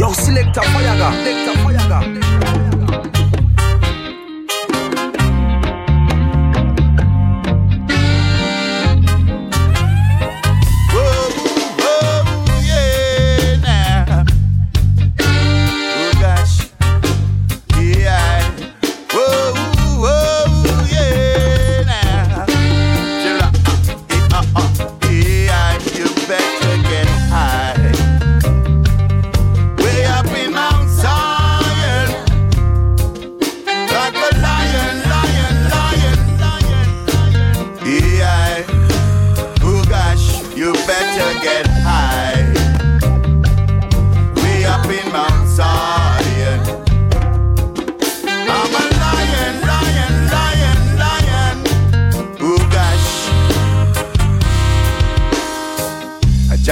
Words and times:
Yo, 0.00 0.14
selector 0.14 0.62
fire 0.72 0.96
gun, 0.96 1.12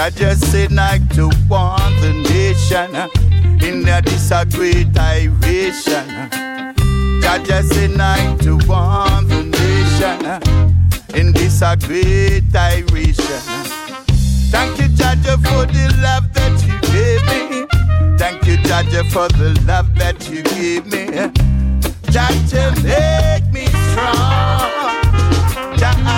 I 0.09 0.11
just 0.11 0.51
said 0.51 0.73
like 0.73 1.07
to 1.17 1.29
warn 1.51 1.93
the 2.01 2.15
nation 2.31 2.97
uh, 2.97 3.09
in 3.63 3.83
the 3.83 4.49
great 4.57 4.99
iration. 4.99 6.09
I 6.09 6.73
uh. 7.27 7.45
just 7.45 7.75
said 7.75 7.91
like 7.91 8.39
to 8.39 8.57
warn 8.67 9.29
the 9.29 9.43
nation 9.53 10.25
uh, 10.25 10.41
in 11.15 11.35
this 11.35 11.61
great 11.85 12.57
iration. 12.57 13.43
Thank 14.51 14.79
you, 14.81 14.89
Jaja, 14.97 15.37
for 15.45 15.67
the 15.67 15.95
love 16.01 16.33
that 16.33 16.57
you 16.65 16.81
gave 16.89 17.23
me. 17.29 17.67
Thank 18.17 18.47
you, 18.47 18.57
Jaja, 18.67 19.05
for 19.13 19.29
the 19.37 19.63
love 19.67 19.95
that 19.97 20.27
you 20.31 20.43
gave 20.43 20.87
me. 20.87 21.05
Jaja, 22.09 22.73
make 22.83 23.53
me 23.53 23.67
strong. 23.67 24.89
Jah 25.77 26.18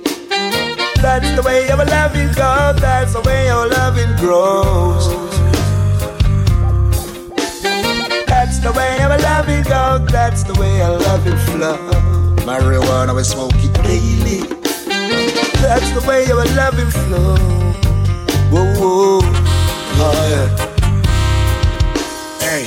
That's 1.01 1.35
the 1.35 1.41
way 1.43 1.67
our 1.69 1.83
loving 1.83 2.27
goes, 2.27 2.79
that's 2.79 3.13
the 3.13 3.21
way 3.21 3.49
our 3.49 3.67
loving 3.67 4.15
grows. 4.17 5.07
That's 8.27 8.59
the 8.59 8.71
way 8.71 9.01
our 9.01 9.17
loving 9.17 9.63
goes, 9.63 10.07
that's 10.11 10.43
the 10.43 10.53
way 10.59 10.81
our 10.81 10.99
loving 10.99 11.37
flow. 11.37 11.77
Marijuana 12.45 13.15
we 13.15 13.23
smoke 13.23 13.51
it 13.55 13.73
daily. 13.81 14.41
That's 15.59 15.89
the 15.91 16.03
way 16.07 16.25
our 16.31 16.45
loving 16.55 16.91
flow. 16.91 17.35
Whoa, 18.51 18.73
whoa, 18.79 19.21
oh 20.05 20.23
yeah. 20.29 20.49
Hey. 22.39 22.65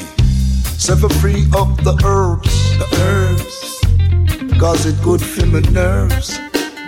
Set 0.77 0.99
for 0.99 1.09
free 1.09 1.47
up 1.57 1.77
the 1.85 1.95
herbs, 2.05 2.79
the 2.79 2.87
herbs. 3.01 4.59
Cause 4.59 4.87
it 4.87 5.01
good 5.03 5.21
for 5.23 5.47
my 5.47 5.61
nerves. 5.71 6.39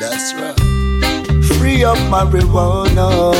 That's 0.01 0.35
right. 0.35 0.76
Free 1.55 1.85
up 1.85 1.99
marijuana. 2.11 3.33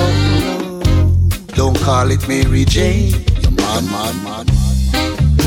Don't 1.55 1.79
call 1.81 2.11
it 2.11 2.27
Mary 2.29 2.65
Jane. 2.65 3.13
You're 3.43 3.53
mad, 3.53 3.85
mad, 3.85 4.17
mad. 4.25 4.51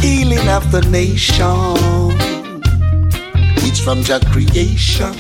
Healing 0.03 0.47
of 0.50 0.72
the 0.72 0.81
nation. 0.90 1.46
It's 3.68 3.80
from 3.80 4.02
your 4.02 4.20
creation. 4.31 5.14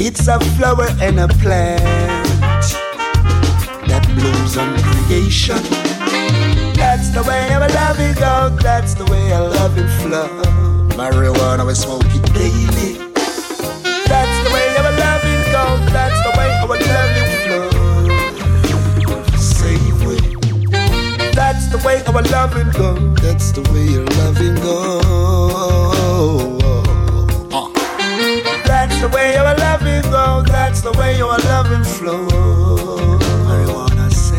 It's 0.00 0.28
a 0.28 0.38
flower 0.56 0.88
and 1.00 1.18
a 1.18 1.28
plant 1.28 1.82
that 3.88 4.04
blooms 4.14 4.56
on 4.56 4.76
creation. 4.82 5.62
That's 6.74 7.10
the 7.10 7.22
way 7.28 7.52
our 7.52 7.68
loving 7.68 8.14
go. 8.14 8.56
That's 8.62 8.67
loving 22.48 22.72
go. 22.72 22.94
That's 23.16 23.52
the 23.52 23.62
way 23.72 23.84
your 23.86 24.04
loving 24.04 24.54
go. 24.56 25.00
Uh. 27.52 27.68
That's 28.66 29.00
the 29.00 29.08
way 29.08 29.36
our 29.36 29.56
loving 29.56 30.02
go. 30.10 30.42
That's 30.46 30.80
the 30.80 30.92
way 30.92 31.20
our 31.20 31.38
loving 31.38 31.84
flow. 31.84 32.26
Marijuana 33.46 34.10
say 34.10 34.36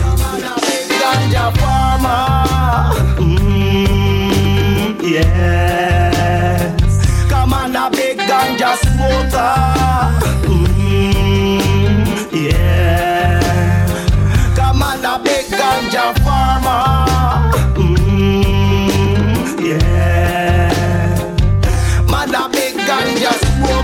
ganja 1.02 1.52
farmer. 1.58 2.96
Mm, 3.20 5.02
yes. 5.03 7.00
Come 7.30 7.53
on, 7.53 7.76
a 7.76 7.90
big 7.91 8.18
ganja 8.18 8.76
smoker. 8.84 9.56
Mm, 10.50 11.62
yeah. 12.34 13.86
Come 14.56 14.81
on, 14.84 15.06
a 15.06 15.20
big 15.24 15.46
ganja 15.46 16.14
farmer. 16.24 16.99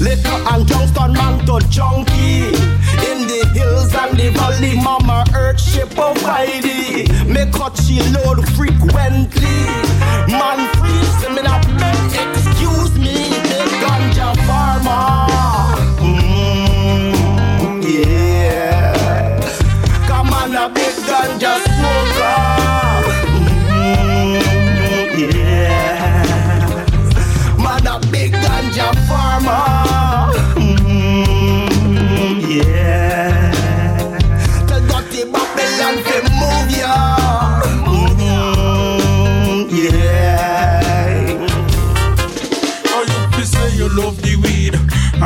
Liquor 0.00 0.40
and 0.52 0.66
Johnston 0.68 1.12
man 1.14 1.44
to 1.46 1.58
junkie. 1.68 2.52
In 3.08 3.26
the 3.26 3.50
hills 3.54 3.94
and 3.94 4.16
the 4.18 4.30
valley, 4.30 4.76
mama 4.76 5.24
earth 5.34 5.60
she 5.60 5.80
provide 5.80 6.64
Me 7.26 7.50
cut 7.52 7.76
she 7.76 8.00
load 8.12 8.46
frequently. 8.56 9.56
Man 10.28 10.60
free, 10.76 11.02
so 11.20 11.30
me 11.32 11.42
not 11.42 11.65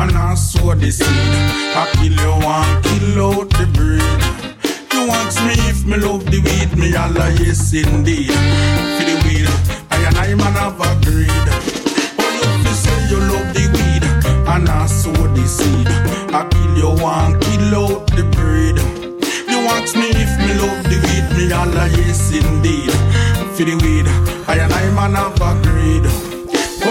and 0.01 0.17
I 0.17 0.33
sow 0.33 0.73
the 0.73 0.91
seed. 0.91 1.07
I 1.07 1.85
kill 1.93 2.13
you 2.13 2.33
one, 2.45 2.81
kill 2.81 3.37
out 3.37 3.49
the 3.51 3.67
breed. 3.77 4.21
You 4.93 5.09
ask 5.11 5.37
me 5.45 5.53
if 5.69 5.85
me 5.85 5.97
love 5.97 6.25
the 6.25 6.39
weed, 6.41 6.77
me 6.77 6.95
all 6.95 7.15
a 7.15 7.29
yes 7.37 7.73
indeed. 7.73 8.33
For 8.97 9.05
the 9.05 9.15
weed, 9.25 9.47
I 9.91 9.97
and 10.07 10.17
I 10.17 10.33
man 10.33 10.53
have 10.57 10.79
agreed. 10.79 11.47
Oh, 12.17 12.61
you 12.65 12.73
say 12.73 12.97
you 13.11 13.19
love 13.31 13.53
the 13.53 13.65
weed, 13.75 14.03
and 14.49 14.69
I 14.69 14.85
sow 14.87 15.13
the 15.13 15.45
seed. 15.45 15.87
I 16.33 16.47
kill 16.49 16.77
you 16.77 17.03
one, 17.03 17.39
kill 17.39 17.75
out 17.75 18.07
the 18.17 18.23
breed. 18.35 18.77
You 19.51 19.59
ask 19.75 19.95
me 19.95 20.09
if 20.09 20.33
me 20.41 20.53
love 20.61 20.83
the 20.89 20.97
weed, 21.05 21.25
me 21.37 21.53
all 21.53 21.77
a 21.77 21.87
yes 21.89 22.33
indeed. 22.33 22.91
For 23.55 23.65
the 23.65 23.75
weed, 23.83 24.07
I 24.47 24.57
and 24.57 24.73
I 24.73 24.89
man 24.95 25.13
have 25.13 25.41
agreed. 25.41 26.40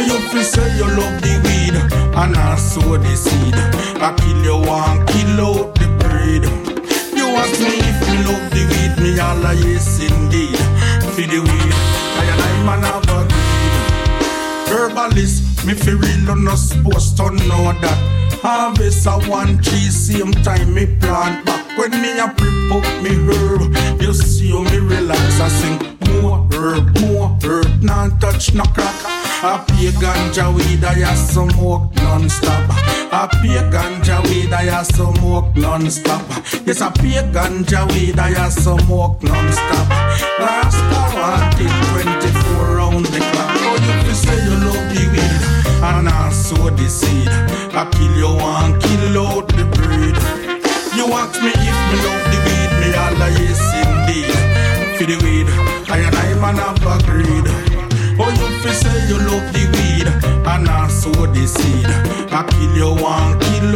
Oh, 0.01 0.03
you 0.03 0.19
fi 0.31 0.41
say 0.41 0.77
you 0.79 0.89
love 0.97 1.21
the 1.21 1.37
weed, 1.45 1.77
and 1.77 2.35
I 2.35 2.57
sow 2.57 2.97
the 2.97 3.15
seed. 3.15 3.53
I 4.01 4.17
kill 4.17 4.41
you 4.43 4.57
one, 4.67 5.05
kill 5.13 5.45
out 5.45 5.75
the 5.77 5.93
breed. 6.01 6.45
You 7.13 7.29
ask 7.37 7.61
me 7.61 7.77
if 7.85 8.01
me 8.09 8.17
love 8.25 8.49
the 8.49 8.65
weed, 8.65 8.97
me 8.97 9.21
all 9.21 9.45
a 9.45 9.53
yes 9.53 10.01
indeed. 10.01 10.57
For 11.13 11.21
the 11.21 11.41
weed, 11.45 11.75
I 12.17 12.25
and 12.33 12.41
I 12.41 12.53
man 12.65 12.83
have 12.89 13.05
agreed. 13.13 13.77
Herbalist, 14.73 15.67
me 15.67 15.75
fi 15.75 15.93
real 15.93 16.35
no 16.35 16.55
supposed 16.55 17.19
to 17.19 17.29
know 17.45 17.77
that. 17.85 18.01
Harvest 18.41 19.07
a 19.07 19.21
one 19.29 19.61
tree, 19.61 19.91
same 19.91 20.33
time 20.33 20.73
me 20.73 20.87
plant 20.97 21.45
back. 21.45 21.77
When 21.77 21.91
me 21.91 22.19
a 22.19 22.33
prep 22.33 22.73
up 22.73 22.89
me 23.05 23.21
herb, 23.29 24.01
you 24.01 24.15
see 24.15 24.51
me 24.51 24.79
relax. 24.79 25.41
I 25.41 25.49
sing 25.49 25.77
more 26.23 26.49
herb, 26.55 26.89
more 27.01 27.37
herb, 27.45 27.83
non 27.83 28.19
touch 28.19 28.55
no 28.55 28.65
crack. 28.65 29.30
I 29.43 29.57
pay 29.69 29.91
ganja 29.93 30.55
weed, 30.55 30.85
I 30.85 31.15
smoke 31.15 31.95
non-stop. 31.97 32.69
I 33.11 33.27
pay 33.41 33.57
ganja 33.73 34.23
weed, 34.29 34.53
I 34.53 34.83
smoke 34.83 35.57
non-stop. 35.57 36.21
Yes, 36.67 36.83
I 36.83 36.91
pay 36.91 37.25
ganja 37.33 37.91
weed, 37.91 38.19
I 38.19 38.49
smoke 38.51 39.23
non-stop. 39.23 39.89
Rasta 40.39 41.01
wanted 41.17 41.73
24 41.89 42.77
round 42.77 43.07
the 43.07 43.19
clock. 43.19 43.57
Oh, 43.65 43.77
you 43.81 43.95
fi 44.05 44.13
say 44.13 44.45
you 44.45 44.57
love 44.61 44.85
the 44.93 45.09
weed, 45.09 45.43
and 45.89 46.09
I 46.11 46.31
sow 46.33 46.69
the 46.69 46.89
seed. 46.89 47.29
I 47.73 47.89
kill 47.93 48.15
you 48.19 48.37
one, 48.37 48.79
kill 48.79 49.27
out 49.27 49.49
the 49.49 49.65
breed. 49.65 50.17
You 50.95 51.07
ask 51.15 51.41
me 51.41 51.49
if 51.49 51.79
me 51.89 51.97
love 52.05 52.20
seed. 61.51 61.87
I 62.33 62.47
kill 62.51 62.75
you 62.77 63.03
one, 63.03 63.39
kill 63.41 63.75